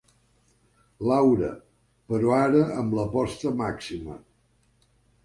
[1.11, 1.49] Laura—,
[2.13, 4.17] però ara amb l'aposta màxima.